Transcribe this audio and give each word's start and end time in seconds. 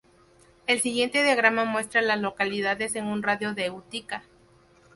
El 0.65 0.81
siguiente 0.81 1.21
diagrama 1.21 1.63
muestra 1.63 1.99
a 1.99 2.03
las 2.03 2.19
localidades 2.19 2.95
en 2.95 3.05
un 3.05 3.21
radio 3.21 3.53
de 3.53 3.61
de 3.65 3.69
Utica. 3.69 4.23